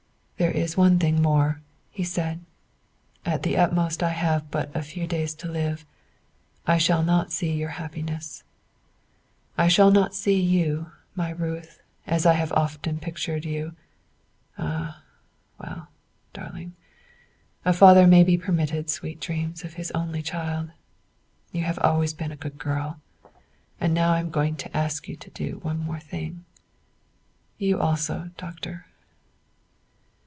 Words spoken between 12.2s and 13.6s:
I have often pictured